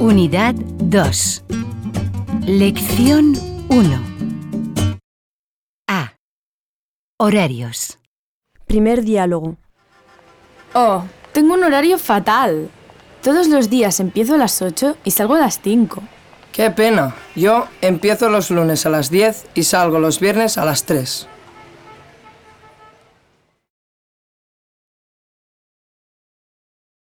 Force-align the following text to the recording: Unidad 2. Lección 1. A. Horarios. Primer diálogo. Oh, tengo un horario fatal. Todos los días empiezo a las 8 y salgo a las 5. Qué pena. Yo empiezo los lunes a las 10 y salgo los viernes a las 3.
Unidad 0.00 0.54
2. 0.54 1.44
Lección 2.46 3.36
1. 3.68 4.00
A. 5.88 6.14
Horarios. 7.18 7.98
Primer 8.66 9.02
diálogo. 9.02 9.58
Oh, 10.72 11.04
tengo 11.32 11.52
un 11.52 11.64
horario 11.64 11.98
fatal. 11.98 12.70
Todos 13.22 13.48
los 13.48 13.68
días 13.68 14.00
empiezo 14.00 14.36
a 14.36 14.38
las 14.38 14.62
8 14.62 14.96
y 15.04 15.10
salgo 15.10 15.34
a 15.34 15.40
las 15.40 15.60
5. 15.60 16.02
Qué 16.50 16.70
pena. 16.70 17.14
Yo 17.36 17.66
empiezo 17.82 18.30
los 18.30 18.50
lunes 18.50 18.86
a 18.86 18.88
las 18.88 19.10
10 19.10 19.48
y 19.54 19.64
salgo 19.64 19.98
los 19.98 20.18
viernes 20.18 20.56
a 20.56 20.64
las 20.64 20.84
3. 20.84 21.28